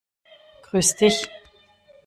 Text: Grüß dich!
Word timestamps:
Grüß 0.63 0.95
dich! 0.95 1.19